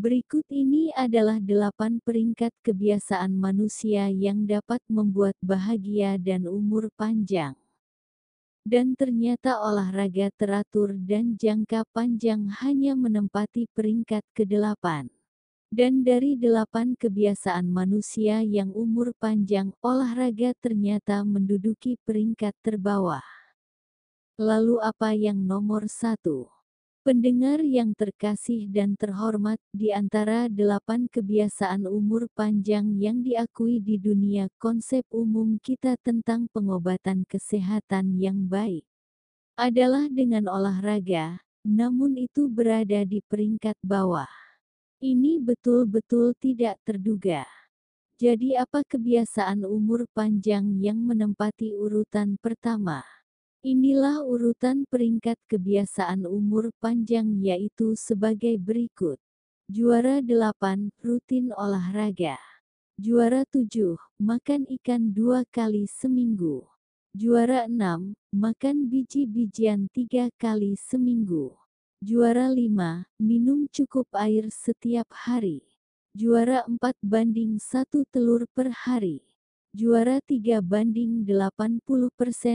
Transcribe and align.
Berikut 0.00 0.48
ini 0.48 0.88
adalah 0.96 1.36
delapan 1.36 2.00
peringkat 2.00 2.56
kebiasaan 2.64 3.36
manusia 3.36 4.08
yang 4.08 4.48
dapat 4.48 4.80
membuat 4.88 5.36
bahagia 5.44 6.16
dan 6.16 6.48
umur 6.48 6.88
panjang. 6.96 7.52
Dan 8.64 8.96
ternyata 8.96 9.60
olahraga 9.60 10.32
teratur 10.40 10.96
dan 10.96 11.36
jangka 11.36 11.84
panjang 11.92 12.48
hanya 12.64 12.96
menempati 12.96 13.68
peringkat 13.76 14.24
ke-8. 14.32 15.12
Dan 15.68 16.00
dari 16.00 16.40
delapan 16.40 16.96
kebiasaan 16.96 17.68
manusia 17.68 18.40
yang 18.40 18.72
umur 18.72 19.12
panjang, 19.20 19.68
olahraga 19.84 20.56
ternyata 20.64 21.20
menduduki 21.28 22.00
peringkat 22.08 22.56
terbawah. 22.64 23.24
Lalu 24.40 24.80
apa 24.80 25.12
yang 25.12 25.44
nomor 25.44 25.92
satu? 25.92 26.59
Pendengar 27.00 27.64
yang 27.64 27.96
terkasih 27.96 28.68
dan 28.68 28.92
terhormat, 28.92 29.56
di 29.72 29.88
antara 29.88 30.52
delapan 30.52 31.08
kebiasaan 31.08 31.88
umur 31.88 32.28
panjang 32.36 32.92
yang 33.00 33.24
diakui 33.24 33.80
di 33.80 33.96
dunia 33.96 34.52
konsep 34.60 35.08
umum 35.08 35.56
kita 35.64 35.96
tentang 36.04 36.44
pengobatan 36.52 37.24
kesehatan 37.24 38.20
yang 38.20 38.44
baik 38.44 38.84
adalah 39.56 40.12
dengan 40.12 40.44
olahraga, 40.52 41.40
namun 41.64 42.20
itu 42.20 42.52
berada 42.52 43.00
di 43.08 43.24
peringkat 43.24 43.80
bawah. 43.80 44.28
Ini 45.00 45.40
betul-betul 45.40 46.36
tidak 46.36 46.76
terduga. 46.84 47.48
Jadi 48.20 48.60
apa 48.60 48.84
kebiasaan 48.84 49.64
umur 49.64 50.04
panjang 50.12 50.76
yang 50.84 51.00
menempati 51.00 51.72
urutan 51.72 52.36
pertama? 52.36 53.00
Inilah 53.60 54.24
urutan 54.24 54.88
peringkat 54.88 55.36
kebiasaan 55.44 56.24
umur 56.24 56.72
panjang 56.80 57.44
yaitu 57.44 57.92
sebagai 57.92 58.56
berikut. 58.56 59.20
Juara 59.68 60.24
8, 60.24 60.88
rutin 61.04 61.52
olahraga. 61.52 62.40
Juara 62.96 63.44
7, 63.52 64.00
makan 64.16 64.64
ikan 64.80 65.12
dua 65.12 65.44
kali 65.52 65.84
seminggu. 65.84 66.64
Juara 67.12 67.68
6, 67.68 68.16
makan 68.32 68.88
biji-bijian 68.88 69.92
tiga 69.92 70.32
kali 70.40 70.80
seminggu. 70.80 71.52
Juara 72.00 72.48
5, 72.48 73.04
minum 73.20 73.68
cukup 73.68 74.08
air 74.16 74.48
setiap 74.48 75.12
hari. 75.12 75.60
Juara 76.16 76.64
4 76.64 76.96
banding 77.04 77.60
1 77.60 78.08
telur 78.08 78.48
per 78.56 78.72
hari. 78.72 79.29
Juara 79.70 80.18
3 80.26 80.66
banding 80.66 81.22
80% 81.22 81.86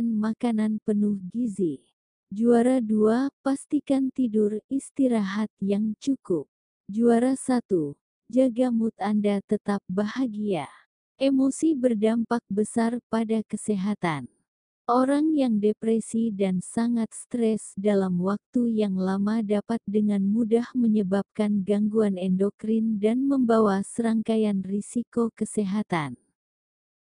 makanan 0.04 0.84
penuh 0.84 1.16
gizi. 1.32 1.80
Juara 2.28 2.84
2, 2.84 3.32
pastikan 3.40 4.12
tidur 4.12 4.60
istirahat 4.68 5.48
yang 5.64 5.96
cukup. 6.04 6.52
Juara 6.92 7.40
1, 7.40 7.96
jaga 8.28 8.68
mood 8.68 8.92
Anda 9.00 9.40
tetap 9.48 9.80
bahagia. 9.88 10.68
Emosi 11.16 11.72
berdampak 11.72 12.44
besar 12.52 13.00
pada 13.08 13.40
kesehatan. 13.48 14.28
Orang 14.84 15.32
yang 15.32 15.64
depresi 15.64 16.36
dan 16.36 16.60
sangat 16.60 17.16
stres 17.16 17.80
dalam 17.80 18.20
waktu 18.20 18.76
yang 18.76 19.00
lama 19.00 19.40
dapat 19.40 19.80
dengan 19.88 20.20
mudah 20.20 20.68
menyebabkan 20.76 21.64
gangguan 21.64 22.20
endokrin 22.20 23.00
dan 23.00 23.24
membawa 23.24 23.80
serangkaian 23.88 24.68
risiko 24.68 25.32
kesehatan. 25.32 26.20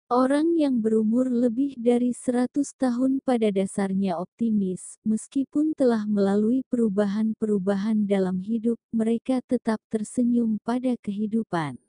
Orang 0.07 0.55
yang 0.55 0.79
berumur 0.79 1.27
lebih 1.27 1.75
dari 1.83 2.15
100 2.15 2.55
tahun 2.79 3.19
pada 3.27 3.51
dasarnya 3.51 4.15
optimis, 4.23 5.03
meskipun 5.03 5.75
telah 5.75 6.07
melalui 6.07 6.62
perubahan-perubahan 6.71 8.07
dalam 8.07 8.39
hidup, 8.39 8.79
mereka 8.95 9.43
tetap 9.51 9.83
tersenyum 9.91 10.62
pada 10.62 10.95
kehidupan. 11.03 11.83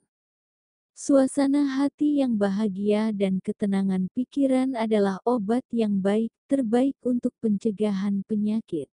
Suasana 0.98 1.78
hati 1.78 2.18
yang 2.18 2.34
bahagia 2.34 3.14
dan 3.14 3.38
ketenangan 3.38 4.10
pikiran 4.10 4.74
adalah 4.74 5.22
obat 5.22 5.62
yang 5.70 6.02
baik, 6.02 6.34
terbaik 6.50 6.98
untuk 7.06 7.30
pencegahan 7.38 8.26
penyakit. 8.26 8.90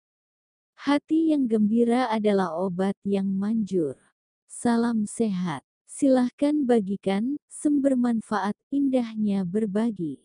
Hati 0.78 1.34
yang 1.34 1.50
gembira 1.50 2.06
adalah 2.06 2.54
obat 2.54 2.94
yang 3.02 3.26
manjur. 3.26 3.98
Salam 4.46 5.10
sehat. 5.10 5.67
Silahkan 5.98 6.54
bagikan, 6.62 7.42
sumber 7.50 7.98
manfaat 7.98 8.54
indahnya 8.70 9.42
berbagi. 9.42 10.22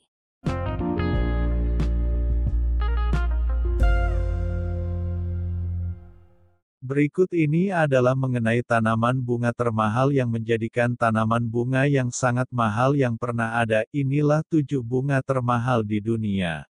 Berikut 6.77 7.33
ini 7.33 7.73
adalah 7.73 8.13
mengenai 8.13 8.61
tanaman 8.61 9.17
bunga 9.17 9.49
termahal 9.49 10.13
yang 10.13 10.29
menjadikan 10.29 10.93
tanaman 10.93 11.41
bunga 11.49 11.89
yang 11.89 12.13
sangat 12.13 12.45
mahal 12.53 12.93
yang 12.93 13.17
pernah 13.17 13.57
ada. 13.57 13.81
Inilah 13.89 14.45
tujuh 14.45 14.85
bunga 14.85 15.25
termahal 15.25 15.81
di 15.81 15.97
dunia. 15.97 16.69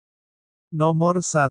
Nomor 0.70 1.18
1. 1.18 1.50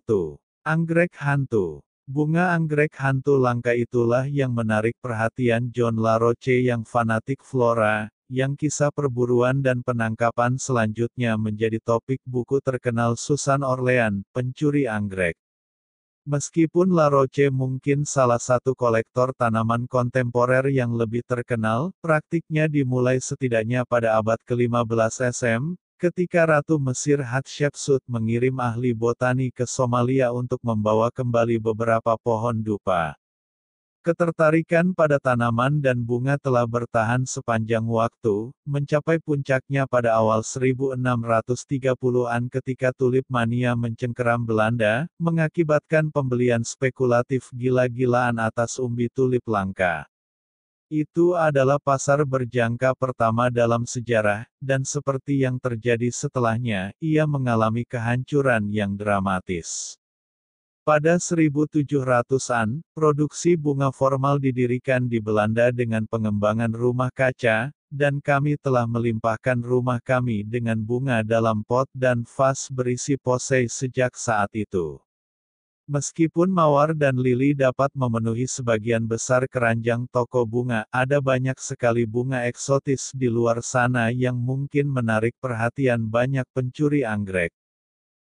Anggrek 0.64 1.12
Hantu. 1.20 1.84
Bunga 2.04 2.52
anggrek 2.52 3.00
hantu 3.00 3.40
langka 3.40 3.72
itulah 3.72 4.28
yang 4.28 4.52
menarik 4.52 4.92
perhatian 5.00 5.72
John 5.72 5.96
LaRoche 5.96 6.60
yang 6.60 6.84
fanatik 6.84 7.40
flora, 7.40 8.12
yang 8.28 8.60
kisah 8.60 8.92
perburuan 8.92 9.64
dan 9.64 9.80
penangkapan 9.80 10.60
selanjutnya 10.60 11.40
menjadi 11.40 11.80
topik 11.80 12.20
buku 12.28 12.60
terkenal 12.60 13.16
Susan 13.16 13.64
Orlean, 13.64 14.20
Pencuri 14.36 14.84
Anggrek. 14.84 15.40
Meskipun 16.28 16.92
La 16.92 17.08
Roche 17.08 17.48
mungkin 17.48 18.04
salah 18.04 18.40
satu 18.40 18.76
kolektor 18.76 19.32
tanaman 19.32 19.88
kontemporer 19.88 20.68
yang 20.68 20.92
lebih 20.92 21.24
terkenal, 21.24 21.96
praktiknya 22.04 22.68
dimulai 22.68 23.16
setidaknya 23.16 23.88
pada 23.88 24.20
abad 24.20 24.36
ke-15 24.44 25.24
SM, 25.32 25.76
ketika 25.96 26.44
Ratu 26.44 26.76
Mesir 26.76 27.22
Hatshepsut 27.22 28.04
mengirim 28.06 28.60
ahli 28.60 28.94
botani 28.94 29.48
ke 29.48 29.64
Somalia 29.64 30.34
untuk 30.34 30.60
membawa 30.60 31.08
kembali 31.08 31.56
beberapa 31.58 32.14
pohon 32.20 32.60
dupa. 32.60 33.16
Ketertarikan 34.04 34.92
pada 34.92 35.16
tanaman 35.16 35.80
dan 35.80 36.04
bunga 36.04 36.36
telah 36.36 36.68
bertahan 36.68 37.24
sepanjang 37.24 37.88
waktu, 37.88 38.52
mencapai 38.68 39.16
puncaknya 39.16 39.88
pada 39.88 40.20
awal 40.20 40.44
1630-an 40.44 42.52
ketika 42.52 42.92
tulip 42.92 43.24
mania 43.32 43.72
mencengkeram 43.72 44.44
Belanda, 44.44 45.08
mengakibatkan 45.16 46.12
pembelian 46.12 46.68
spekulatif 46.68 47.48
gila-gilaan 47.56 48.36
atas 48.36 48.76
umbi 48.76 49.08
tulip 49.08 49.48
langka. 49.48 50.04
Itu 50.92 51.32
adalah 51.32 51.80
pasar 51.80 52.22
berjangka 52.28 52.92
pertama 52.92 53.48
dalam 53.48 53.88
sejarah, 53.88 54.44
dan 54.60 54.84
seperti 54.84 55.44
yang 55.48 55.56
terjadi 55.56 56.12
setelahnya, 56.12 56.92
ia 57.00 57.24
mengalami 57.24 57.88
kehancuran 57.88 58.68
yang 58.68 58.92
dramatis. 58.92 59.96
Pada 60.84 61.16
1700-an, 61.16 62.84
produksi 62.92 63.56
bunga 63.56 63.88
formal 63.88 64.36
didirikan 64.36 65.08
di 65.08 65.16
Belanda 65.16 65.72
dengan 65.72 66.04
pengembangan 66.04 66.68
rumah 66.76 67.08
kaca, 67.08 67.72
dan 67.88 68.20
kami 68.20 68.60
telah 68.60 68.84
melimpahkan 68.84 69.56
rumah 69.64 69.96
kami 70.04 70.44
dengan 70.44 70.76
bunga 70.76 71.24
dalam 71.24 71.64
pot 71.64 71.88
dan 71.96 72.28
vas 72.28 72.68
berisi 72.68 73.16
posei 73.16 73.64
sejak 73.64 74.12
saat 74.12 74.52
itu. 74.52 75.00
Meskipun 75.84 76.48
mawar 76.48 76.96
dan 76.96 77.20
lili 77.20 77.52
dapat 77.52 77.92
memenuhi 77.92 78.48
sebagian 78.48 79.04
besar 79.04 79.44
keranjang 79.44 80.08
toko 80.08 80.48
bunga, 80.48 80.88
ada 80.88 81.20
banyak 81.20 81.60
sekali 81.60 82.08
bunga 82.08 82.48
eksotis 82.48 83.12
di 83.12 83.28
luar 83.28 83.60
sana 83.60 84.08
yang 84.08 84.32
mungkin 84.32 84.88
menarik 84.88 85.36
perhatian 85.44 86.08
banyak 86.08 86.48
pencuri 86.56 87.04
anggrek. 87.04 87.52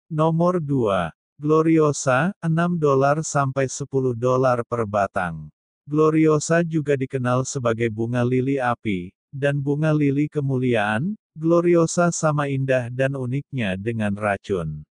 Nomor 0.08 0.64
2. 0.64 1.12
Gloriosa, 1.36 2.32
6 2.40 2.80
dolar 2.80 3.20
sampai 3.20 3.68
10 3.68 4.16
dolar 4.16 4.64
per 4.64 4.88
batang. 4.88 5.52
Gloriosa 5.84 6.64
juga 6.64 6.96
dikenal 6.96 7.44
sebagai 7.44 7.92
bunga 7.92 8.24
lili 8.24 8.56
api, 8.56 9.12
dan 9.28 9.60
bunga 9.60 9.92
lili 9.92 10.24
kemuliaan, 10.24 11.12
Gloriosa 11.36 12.08
sama 12.16 12.48
indah 12.48 12.88
dan 12.88 13.12
uniknya 13.12 13.76
dengan 13.76 14.16
racun. 14.16 14.88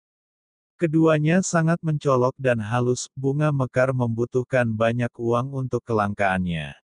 Keduanya 0.75 1.39
sangat 1.39 1.79
mencolok 1.87 2.35
dan 2.35 2.59
halus, 2.59 3.07
bunga 3.15 3.55
mekar 3.55 3.95
membutuhkan 3.95 4.67
banyak 4.75 5.11
uang 5.15 5.55
untuk 5.55 5.87
kelangkaannya. 5.87 6.75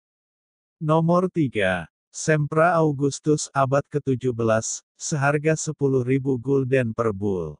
Nomor 0.78 1.26
3. 1.26 1.90
Sempra 2.14 2.78
Augustus 2.78 3.50
abad 3.50 3.82
ke-17, 3.90 4.82
seharga 4.94 5.58
10.000 5.58 6.38
gulden 6.38 6.94
per 6.94 7.10
bul. 7.10 7.58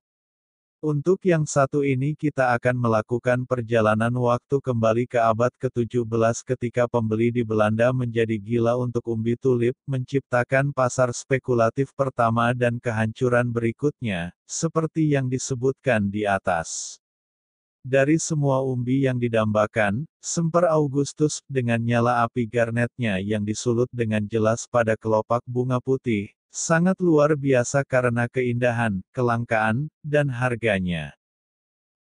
Untuk 0.80 1.20
yang 1.28 1.44
satu 1.44 1.84
ini 1.84 2.16
kita 2.16 2.56
akan 2.56 2.72
melakukan 2.72 3.44
perjalanan 3.44 4.08
waktu 4.16 4.64
kembali 4.64 5.04
ke 5.12 5.20
abad 5.20 5.52
ke-17 5.60 6.40
ketika 6.40 6.88
pembeli 6.88 7.28
di 7.28 7.44
Belanda 7.44 7.92
menjadi 7.92 8.40
gila 8.40 8.80
untuk 8.80 9.04
umbi 9.12 9.36
tulip, 9.36 9.76
menciptakan 9.84 10.72
pasar 10.72 11.12
spekulatif 11.12 11.92
pertama 11.92 12.56
dan 12.56 12.80
kehancuran 12.80 13.52
berikutnya, 13.52 14.32
seperti 14.48 15.12
yang 15.12 15.28
disebutkan 15.28 16.08
di 16.08 16.24
atas. 16.24 16.99
Dari 17.80 18.20
semua 18.20 18.60
umbi 18.60 19.08
yang 19.08 19.16
didambakan, 19.16 20.04
semper 20.20 20.68
Augustus 20.68 21.40
dengan 21.48 21.80
nyala 21.80 22.28
api 22.28 22.44
garnetnya 22.44 23.16
yang 23.16 23.40
disulut 23.40 23.88
dengan 23.88 24.20
jelas 24.28 24.68
pada 24.68 25.00
kelopak 25.00 25.40
bunga 25.48 25.80
putih, 25.80 26.28
sangat 26.52 27.00
luar 27.00 27.32
biasa 27.40 27.80
karena 27.88 28.28
keindahan, 28.28 29.00
kelangkaan, 29.16 29.88
dan 30.04 30.28
harganya. 30.28 31.16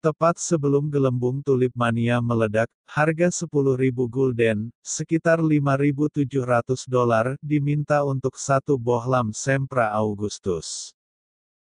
Tepat 0.03 0.43
sebelum 0.43 0.91
gelembung 0.91 1.47
tulip 1.47 1.71
mania 1.79 2.19
meledak, 2.19 2.67
harga 2.83 3.31
10.000 3.31 4.11
gulden, 4.11 4.75
sekitar 4.83 5.39
5.700 5.39 6.91
dolar, 6.91 7.39
diminta 7.39 8.03
untuk 8.03 8.35
satu 8.35 8.75
bohlam 8.75 9.31
Sempra 9.31 9.95
Augustus. 9.95 10.91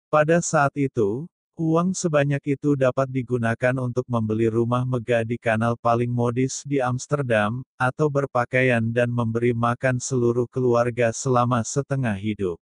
Pada 0.07 0.39
saat 0.39 0.71
itu, 0.79 1.27
Uang 1.57 1.97
sebanyak 1.97 2.53
itu 2.53 2.77
dapat 2.77 3.09
digunakan 3.09 3.73
untuk 3.81 4.05
membeli 4.05 4.45
rumah 4.45 4.85
megah 4.85 5.25
di 5.25 5.41
kanal 5.41 5.73
paling 5.73 6.13
modis 6.13 6.61
di 6.61 6.77
Amsterdam, 6.77 7.65
atau 7.81 8.13
berpakaian 8.13 8.85
dan 8.93 9.09
memberi 9.09 9.57
makan 9.57 9.97
seluruh 9.97 10.45
keluarga 10.53 11.09
selama 11.09 11.65
setengah 11.65 12.13
hidup. 12.13 12.61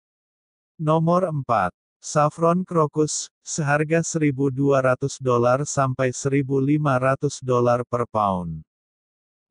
Nomor 0.80 1.28
4. 1.28 1.68
Saffron 2.00 2.64
crocus, 2.64 3.28
seharga 3.44 4.00
1.200 4.00 5.20
dolar 5.20 5.68
sampai 5.68 6.08
1.500 6.08 7.44
dolar 7.44 7.84
per 7.84 8.08
pound. 8.08 8.64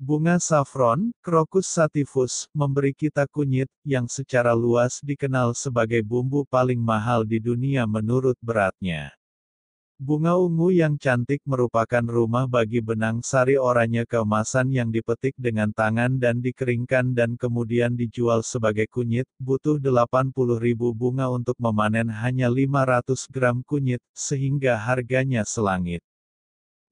Bunga 0.01 0.41
saffron, 0.41 1.13
Crocus 1.21 1.69
sativus, 1.69 2.49
memberi 2.57 2.93
kita 2.93 3.29
kunyit, 3.29 3.69
yang 3.85 4.09
secara 4.09 4.57
luas 4.57 4.97
dikenal 5.05 5.53
sebagai 5.53 6.01
bumbu 6.01 6.41
paling 6.49 6.81
mahal 6.81 7.21
di 7.21 7.37
dunia 7.37 7.85
menurut 7.85 8.37
beratnya. 8.41 9.13
Bunga 9.97 10.37
ungu 10.37 10.69
yang 10.69 10.93
cantik 11.01 11.41
merupakan 11.41 12.05
rumah 12.05 12.45
bagi 12.45 12.85
benang 12.85 13.25
sari 13.25 13.57
oranye 13.57 14.05
keemasan 14.05 14.69
yang 14.69 14.93
dipetik 14.93 15.33
dengan 15.33 15.73
tangan 15.73 16.21
dan 16.21 16.37
dikeringkan 16.37 17.17
dan 17.17 17.33
kemudian 17.33 17.97
dijual 17.97 18.45
sebagai 18.45 18.85
kunyit, 18.93 19.25
butuh 19.41 19.81
80.000 19.81 20.93
bunga 20.93 21.33
untuk 21.33 21.57
memanen 21.57 22.13
hanya 22.13 22.45
500 22.45 23.25
gram 23.33 23.65
kunyit, 23.65 23.97
sehingga 24.13 24.77
harganya 24.77 25.41
selangit. 25.41 26.05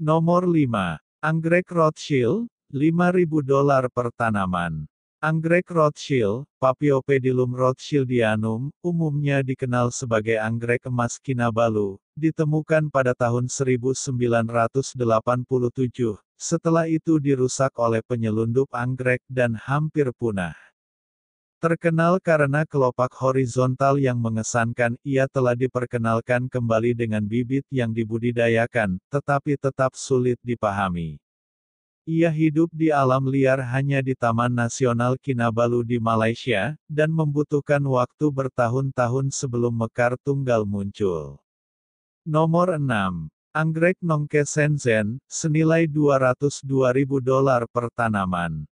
Nomor 0.01 0.49
5. 0.49 0.97
Anggrek 1.21 1.69
Rothschild, 1.69 2.49
5.000 2.73 3.45
dolar 3.45 3.85
per 3.93 4.09
tanaman. 4.17 4.89
Anggrek 5.25 5.74
Rothschild, 5.74 6.45
Paphiopedilum 6.62 7.50
rothschildianum, 7.57 8.69
umumnya 8.86 9.42
dikenal 9.42 9.89
sebagai 9.89 10.38
anggrek 10.38 10.86
emas 10.86 11.18
Kinabalu, 11.18 11.98
ditemukan 12.13 12.94
pada 12.94 13.18
tahun 13.18 13.50
1987, 13.50 14.94
setelah 16.38 16.86
itu 16.86 17.18
dirusak 17.18 17.74
oleh 17.81 18.06
penyelundup 18.06 18.69
anggrek 18.69 19.25
dan 19.25 19.57
hampir 19.57 20.13
punah. 20.13 20.54
Terkenal 21.57 22.22
karena 22.22 22.62
kelopak 22.62 23.10
horizontal 23.18 23.98
yang 23.98 24.22
mengesankan, 24.22 24.94
ia 25.01 25.25
telah 25.25 25.57
diperkenalkan 25.57 26.45
kembali 26.45 26.94
dengan 26.94 27.25
bibit 27.25 27.66
yang 27.74 27.89
dibudidayakan, 27.89 29.01
tetapi 29.10 29.57
tetap 29.57 29.98
sulit 29.98 30.38
dipahami. 30.45 31.18
Ia 32.05 32.29
hidup 32.29 32.69
di 32.69 32.93
alam 32.93 33.25
liar 33.25 33.57
hanya 33.65 33.97
di 33.97 34.13
Taman 34.13 34.53
Nasional 34.53 35.17
Kinabalu 35.17 35.81
di 35.81 35.97
Malaysia, 35.97 36.77
dan 36.85 37.09
membutuhkan 37.09 37.81
waktu 37.81 38.29
bertahun-tahun 38.29 39.33
sebelum 39.33 39.73
mekar 39.73 40.13
tunggal 40.21 40.69
muncul. 40.69 41.41
Nomor 42.21 42.77
6. 42.77 43.33
Anggrek 43.57 43.97
Nongke 44.05 44.45
Shenzhen, 44.45 45.17
senilai 45.25 45.89
202.000 45.89 47.25
dolar 47.25 47.65
per 47.73 47.89
tanaman. 47.97 48.69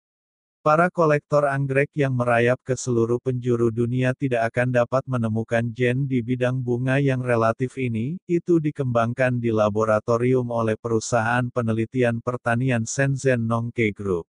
Para 0.69 0.93
kolektor 0.93 1.49
anggrek 1.49 1.89
yang 1.97 2.13
merayap 2.13 2.61
ke 2.61 2.77
seluruh 2.77 3.17
penjuru 3.25 3.73
dunia 3.73 4.13
tidak 4.13 4.53
akan 4.53 4.69
dapat 4.77 5.01
menemukan 5.09 5.65
gen 5.73 6.05
di 6.05 6.21
bidang 6.21 6.61
bunga 6.61 7.01
yang 7.01 7.25
relatif 7.25 7.81
ini, 7.81 8.21
itu 8.29 8.61
dikembangkan 8.61 9.41
di 9.41 9.49
laboratorium 9.49 10.53
oleh 10.53 10.77
perusahaan 10.77 11.49
penelitian 11.49 12.21
pertanian 12.21 12.85
Shenzhen 12.85 13.49
Nongke 13.49 13.97
Group. 13.97 14.29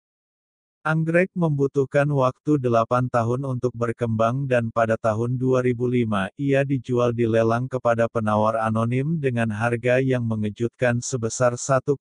Anggrek 0.79 1.27
membutuhkan 1.35 2.07
waktu 2.07 2.55
8 2.55 3.11
tahun 3.11 3.43
untuk 3.43 3.75
berkembang 3.75 4.47
dan 4.47 4.71
pada 4.71 4.95
tahun 4.95 5.35
2005 5.35 6.31
ia 6.39 6.63
dijual 6.63 7.11
di 7.11 7.27
lelang 7.27 7.67
kepada 7.67 8.07
penawar 8.07 8.55
anonim 8.63 9.19
dengan 9.19 9.51
harga 9.51 9.99
yang 9.99 10.23
mengejutkan 10.23 11.03
sebesar 11.03 11.59
1,68 11.59 11.99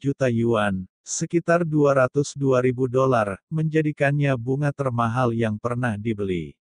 juta 0.00 0.32
yuan, 0.32 0.88
sekitar 1.04 1.68
202 1.68 2.32
ribu 2.64 2.88
dolar, 2.88 3.36
menjadikannya 3.52 4.32
bunga 4.40 4.72
termahal 4.72 5.28
yang 5.36 5.60
pernah 5.60 6.00
dibeli. 6.00 6.56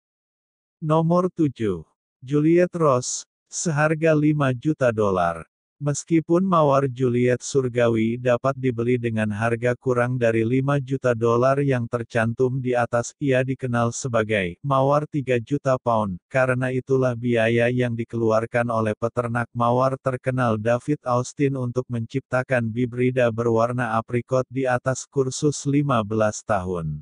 Nomor 0.83 1.31
7. 1.31 1.79
Juliet 2.19 2.75
Rose, 2.75 3.23
seharga 3.47 4.11
5 4.11 4.51
juta 4.51 4.91
dolar. 4.91 5.47
Meskipun 5.79 6.43
mawar 6.43 6.91
Juliet 6.91 7.39
surgawi 7.39 8.19
dapat 8.19 8.51
dibeli 8.59 8.99
dengan 8.99 9.31
harga 9.31 9.71
kurang 9.79 10.19
dari 10.19 10.43
5 10.43 10.75
juta 10.83 11.15
dolar 11.15 11.55
yang 11.63 11.87
tercantum 11.87 12.59
di 12.59 12.75
atas, 12.75 13.15
ia 13.15 13.39
dikenal 13.47 13.95
sebagai 13.95 14.59
mawar 14.59 15.07
3 15.07 15.39
juta 15.39 15.79
pound, 15.79 16.19
karena 16.27 16.67
itulah 16.75 17.15
biaya 17.15 17.71
yang 17.71 17.95
dikeluarkan 17.95 18.67
oleh 18.67 18.91
peternak 18.91 19.47
mawar 19.55 19.95
terkenal 20.03 20.59
David 20.59 20.99
Austin 21.07 21.55
untuk 21.55 21.87
menciptakan 21.87 22.67
bibrida 22.67 23.31
berwarna 23.31 23.95
aprikot 23.95 24.43
di 24.51 24.67
atas 24.67 25.07
kursus 25.07 25.63
15 25.63 26.43
tahun. 26.43 26.99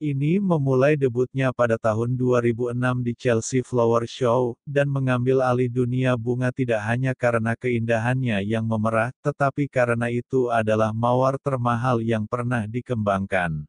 Ini 0.00 0.40
memulai 0.40 0.96
debutnya 0.96 1.52
pada 1.52 1.76
tahun 1.76 2.16
2006 2.16 2.72
di 3.04 3.12
Chelsea 3.12 3.60
Flower 3.60 4.08
Show, 4.08 4.56
dan 4.64 4.88
mengambil 4.88 5.44
alih 5.44 5.68
dunia 5.68 6.16
bunga 6.16 6.48
tidak 6.48 6.80
hanya 6.88 7.12
karena 7.12 7.52
keindahannya 7.52 8.40
yang 8.40 8.64
memerah, 8.64 9.12
tetapi 9.20 9.68
karena 9.68 10.08
itu 10.08 10.48
adalah 10.48 10.96
mawar 10.96 11.36
termahal 11.36 12.00
yang 12.00 12.24
pernah 12.24 12.64
dikembangkan. 12.64 13.68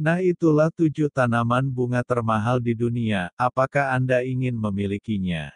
Nah 0.00 0.24
itulah 0.24 0.72
tujuh 0.72 1.12
tanaman 1.12 1.68
bunga 1.68 2.00
termahal 2.00 2.56
di 2.56 2.72
dunia, 2.72 3.28
apakah 3.36 3.92
Anda 3.92 4.24
ingin 4.24 4.56
memilikinya? 4.56 5.52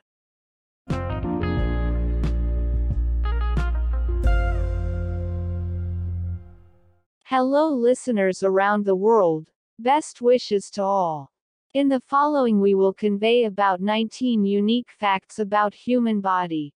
Hello 7.24 7.72
listeners 7.72 8.44
around 8.44 8.84
the 8.84 8.92
world. 8.92 9.48
Best 9.80 10.20
wishes 10.20 10.70
to 10.70 10.82
all. 10.82 11.30
In 11.72 11.88
the 11.88 12.00
following 12.00 12.60
we 12.60 12.74
will 12.74 12.92
convey 12.92 13.44
about 13.44 13.80
19 13.80 14.44
unique 14.44 14.90
facts 14.90 15.38
about 15.38 15.72
human 15.72 16.20
body. 16.20 16.74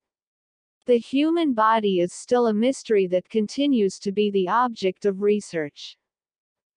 The 0.87 0.99
human 0.99 1.53
body 1.53 2.01
is 2.01 2.13
still 2.13 2.47
a 2.47 2.55
mystery 2.55 3.09
that 3.09 3.29
continues 3.29 3.99
to 4.01 4.13
be 4.13 4.31
the 4.31 4.49
object 4.49 5.05
of 5.05 5.23
research. 5.23 5.97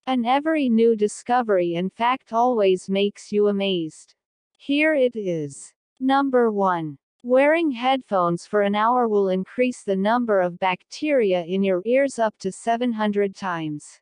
And 0.06 0.26
every 0.26 0.68
new 0.68 0.96
discovery 0.96 1.74
and 1.74 1.92
fact 1.92 2.32
always 2.32 2.88
makes 2.88 3.30
you 3.30 3.48
amazed. 3.48 4.14
Here 4.56 4.94
it 4.94 5.14
is. 5.14 5.74
Number 6.00 6.50
1. 6.50 6.98
Wearing 7.22 7.70
headphones 7.70 8.46
for 8.46 8.62
an 8.62 8.74
hour 8.74 9.08
will 9.08 9.28
increase 9.28 9.82
the 9.82 9.96
number 9.96 10.40
of 10.40 10.58
bacteria 10.58 11.44
in 11.44 11.62
your 11.62 11.82
ears 11.84 12.18
up 12.18 12.34
to 12.38 12.50
700 12.50 13.34
times. 13.34 14.00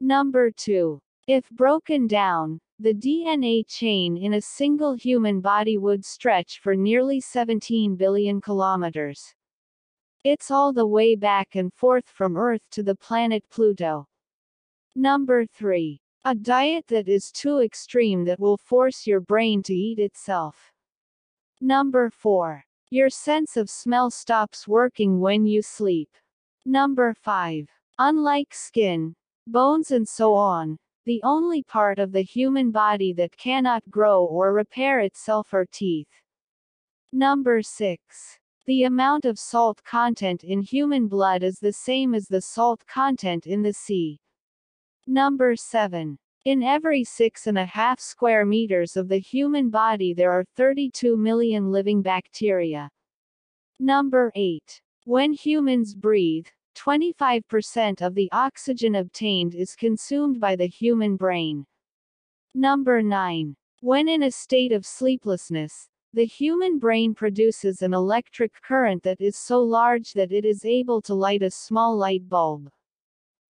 Number 0.00 0.50
2. 0.50 1.00
If 1.26 1.50
broken 1.50 2.06
down, 2.06 2.60
the 2.78 2.94
DNA 2.94 3.66
chain 3.66 4.16
in 4.16 4.34
a 4.34 4.40
single 4.40 4.94
human 4.94 5.40
body 5.40 5.76
would 5.76 6.04
stretch 6.04 6.60
for 6.60 6.76
nearly 6.76 7.20
17 7.20 7.96
billion 7.96 8.40
kilometers. 8.40 9.34
It's 10.22 10.52
all 10.52 10.72
the 10.72 10.86
way 10.86 11.16
back 11.16 11.56
and 11.56 11.74
forth 11.74 12.08
from 12.08 12.36
Earth 12.36 12.62
to 12.70 12.84
the 12.84 12.94
planet 12.94 13.42
Pluto. 13.50 14.06
Number 14.94 15.46
3. 15.46 16.00
A 16.26 16.34
diet 16.36 16.86
that 16.88 17.08
is 17.08 17.32
too 17.32 17.58
extreme 17.58 18.24
that 18.26 18.38
will 18.38 18.56
force 18.56 19.04
your 19.04 19.20
brain 19.20 19.64
to 19.64 19.74
eat 19.74 19.98
itself. 19.98 20.72
Number 21.60 22.08
4. 22.08 22.62
Your 22.90 23.10
sense 23.10 23.56
of 23.56 23.68
smell 23.68 24.12
stops 24.12 24.68
working 24.68 25.18
when 25.18 25.44
you 25.44 25.60
sleep. 25.60 26.10
Number 26.64 27.14
5. 27.14 27.68
Unlike 27.98 28.54
skin, 28.54 29.16
bones 29.48 29.90
and 29.90 30.08
so 30.08 30.34
on, 30.34 30.78
the 31.06 31.22
only 31.22 31.62
part 31.62 32.00
of 32.00 32.10
the 32.10 32.22
human 32.22 32.72
body 32.72 33.12
that 33.12 33.36
cannot 33.36 33.88
grow 33.88 34.24
or 34.24 34.52
repair 34.52 35.00
itself 35.00 35.54
are 35.54 35.64
teeth. 35.70 36.08
Number 37.12 37.62
6. 37.62 38.38
The 38.66 38.82
amount 38.82 39.24
of 39.24 39.38
salt 39.38 39.80
content 39.84 40.42
in 40.42 40.60
human 40.60 41.06
blood 41.06 41.44
is 41.44 41.60
the 41.60 41.72
same 41.72 42.12
as 42.12 42.26
the 42.26 42.40
salt 42.40 42.84
content 42.88 43.46
in 43.46 43.62
the 43.62 43.72
sea. 43.72 44.18
Number 45.06 45.54
7. 45.54 46.18
In 46.44 46.62
every 46.64 47.04
six 47.04 47.46
and 47.46 47.58
a 47.58 47.64
half 47.64 48.00
square 48.00 48.44
meters 48.44 48.96
of 48.96 49.08
the 49.08 49.18
human 49.18 49.70
body 49.70 50.12
there 50.12 50.32
are 50.32 50.44
32 50.56 51.16
million 51.16 51.70
living 51.70 52.02
bacteria. 52.02 52.90
Number 53.78 54.32
8. 54.34 54.82
When 55.04 55.32
humans 55.32 55.94
breathe, 55.94 56.46
25% 56.76 58.02
of 58.02 58.14
the 58.14 58.28
oxygen 58.32 58.94
obtained 58.96 59.54
is 59.54 59.74
consumed 59.74 60.38
by 60.38 60.54
the 60.54 60.66
human 60.66 61.16
brain. 61.16 61.66
Number 62.54 63.02
9. 63.02 63.56
When 63.80 64.08
in 64.08 64.22
a 64.22 64.30
state 64.30 64.72
of 64.72 64.86
sleeplessness, 64.86 65.88
the 66.12 66.24
human 66.24 66.78
brain 66.78 67.14
produces 67.14 67.82
an 67.82 67.92
electric 67.92 68.52
current 68.62 69.02
that 69.02 69.20
is 69.20 69.36
so 69.36 69.60
large 69.60 70.12
that 70.12 70.32
it 70.32 70.44
is 70.44 70.64
able 70.64 71.02
to 71.02 71.14
light 71.14 71.42
a 71.42 71.50
small 71.50 71.96
light 71.96 72.28
bulb. 72.28 72.70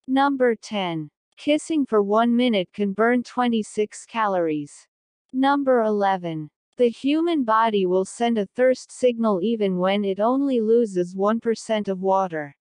Number 0.09 0.57
10. 0.57 1.11
Kissing 1.37 1.87
for 1.87 2.03
one 2.03 2.35
minute 2.35 2.69
can 2.73 2.93
burn 2.93 3.23
26 3.23 4.07
calories. 4.07 4.89
Number 5.33 5.83
11. 5.83 6.51
The 6.77 6.89
human 6.89 7.45
body 7.45 7.87
will 7.87 8.05
send 8.05 8.39
a 8.39 8.47
thirst 8.47 8.91
signal 8.91 9.41
even 9.43 9.79
when 9.79 10.05
it 10.05 10.19
only 10.19 10.61
loses 10.61 11.15
1% 11.15 11.89
of 11.89 12.01
water. 12.01 12.56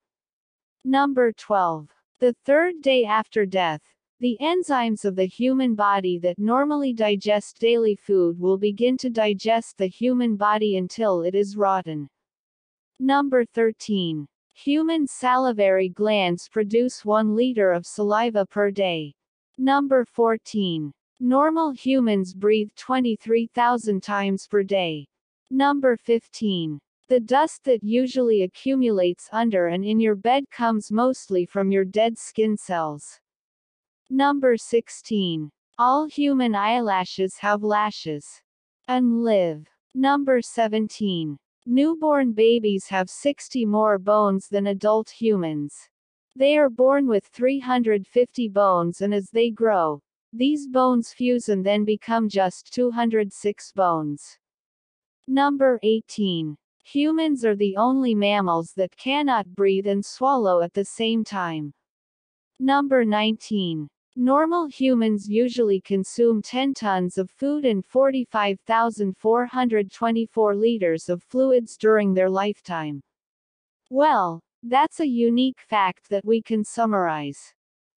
Number 0.87 1.31
12. 1.31 1.89
The 2.19 2.35
third 2.45 2.83
day 2.83 3.05
after 3.05 3.43
death, 3.47 3.81
the 4.19 4.37
enzymes 4.39 5.03
of 5.03 5.15
the 5.15 5.25
human 5.25 5.73
body 5.73 6.19
that 6.19 6.37
normally 6.37 6.93
digest 6.93 7.57
daily 7.59 7.95
food 7.95 8.39
will 8.39 8.59
begin 8.59 8.95
to 8.97 9.09
digest 9.09 9.79
the 9.79 9.87
human 9.87 10.35
body 10.35 10.77
until 10.77 11.23
it 11.23 11.33
is 11.33 11.57
rotten. 11.57 12.07
Number 12.99 13.45
13. 13.45 14.27
Human 14.53 15.07
salivary 15.07 15.89
glands 15.89 16.47
produce 16.49 17.03
1 17.03 17.35
liter 17.35 17.71
of 17.71 17.87
saliva 17.87 18.45
per 18.45 18.69
day. 18.69 19.15
Number 19.57 20.05
14. 20.05 20.91
Normal 21.19 21.71
humans 21.71 22.35
breathe 22.35 22.69
23,000 22.77 24.03
times 24.03 24.45
per 24.45 24.61
day. 24.61 25.07
Number 25.49 25.97
15. 25.97 26.79
The 27.07 27.19
dust 27.19 27.65
that 27.65 27.83
usually 27.83 28.41
accumulates 28.41 29.29
under 29.31 29.67
and 29.67 29.85
in 29.85 29.99
your 29.99 30.15
bed 30.15 30.49
comes 30.49 30.91
mostly 30.91 31.45
from 31.45 31.71
your 31.71 31.85
dead 31.85 32.17
skin 32.17 32.57
cells. 32.57 33.19
Number 34.09 34.57
16. 34.57 35.51
All 35.77 36.07
human 36.07 36.55
eyelashes 36.55 37.37
have 37.37 37.61
lashes. 37.61 38.41
And 38.87 39.23
live. 39.23 39.67
Number 39.93 40.41
17. 40.41 41.37
Newborn 41.67 42.33
babies 42.33 42.87
have 42.87 43.09
60 43.09 43.65
more 43.65 43.99
bones 43.99 44.47
than 44.47 44.67
adult 44.67 45.09
humans. 45.09 45.89
They 46.35 46.57
are 46.57 46.71
born 46.71 47.07
with 47.07 47.27
350 47.27 48.49
bones 48.49 49.01
and 49.01 49.13
as 49.13 49.29
they 49.29 49.51
grow, 49.51 50.01
these 50.33 50.67
bones 50.67 51.13
fuse 51.13 51.49
and 51.49 51.65
then 51.65 51.85
become 51.85 52.29
just 52.29 52.73
206 52.73 53.71
bones. 53.73 54.39
Number 55.27 55.79
18. 55.83 56.57
Humans 56.87 57.43
are 57.43 57.55
the 57.55 57.75
only 57.77 58.13
mammals 58.13 58.73
that 58.73 58.95
cannot 58.95 59.47
breathe 59.47 59.87
and 59.87 60.05
swallow 60.05 60.61
at 60.61 60.75
the 60.75 60.85
same 60.85 61.23
time. 61.23 61.73
Number 62.59 63.03
19. 63.03 63.87
Normal 64.15 64.67
humans 64.67 65.27
usually 65.27 65.81
consume 65.81 66.43
10 66.43 66.75
tons 66.75 67.17
of 67.17 67.31
food 67.31 67.65
and 67.65 67.83
45,424 67.83 70.55
liters 70.55 71.09
of 71.09 71.23
fluids 71.23 71.75
during 71.75 72.13
their 72.13 72.29
lifetime. 72.29 73.01
Well, 73.89 74.43
that's 74.61 74.99
a 74.99 75.07
unique 75.07 75.61
fact 75.67 76.07
that 76.09 76.23
we 76.23 76.39
can 76.39 76.63
summarize. 76.63 77.51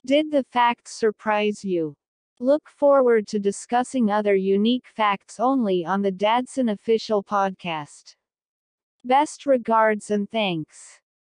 Did 0.06 0.30
the 0.30 0.44
fact 0.44 0.88
surprise 0.88 1.62
you? 1.62 1.94
Look 2.40 2.70
forward 2.70 3.26
to 3.28 3.38
discussing 3.38 4.10
other 4.10 4.34
unique 4.34 4.86
facts 4.86 5.38
only 5.38 5.84
on 5.84 6.00
the 6.00 6.12
Dadson 6.12 6.72
Official 6.72 7.22
Podcast. 7.22 8.14
Best 9.08 9.44
regards 9.44 10.08
and 10.08 10.30
thanks. 10.30 11.00